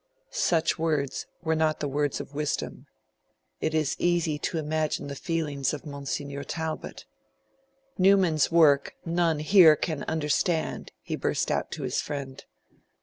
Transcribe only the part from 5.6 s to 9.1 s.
of Monsignor Talbot. 'Newman's work